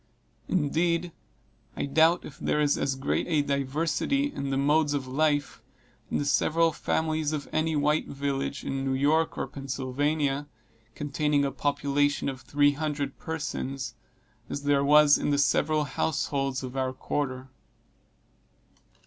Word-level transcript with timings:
Indeed, 0.47 1.11
I 1.77 1.85
doubt 1.85 2.25
if 2.25 2.39
there 2.39 2.59
is 2.59 2.75
as 2.75 2.95
great 2.95 3.27
a 3.27 3.43
diversity 3.43 4.33
in 4.33 4.49
the 4.49 4.57
modes 4.57 4.95
of 4.95 5.05
life, 5.05 5.61
in 6.09 6.17
the 6.17 6.25
several 6.25 6.71
families 6.71 7.33
of 7.33 7.47
any 7.53 7.75
white 7.75 8.07
village 8.07 8.63
in 8.63 8.83
New 8.83 8.95
York 8.95 9.37
or 9.37 9.45
Pennsylvania, 9.45 10.47
containing 10.95 11.45
a 11.45 11.51
population 11.51 12.29
of 12.29 12.41
three 12.41 12.71
hundred 12.71 13.19
persons, 13.19 13.93
as 14.49 14.63
there 14.63 14.83
was 14.83 15.19
in 15.19 15.29
the 15.29 15.37
several 15.37 15.83
households 15.83 16.63
of 16.63 16.75
our 16.75 16.93
quarter. 16.93 17.49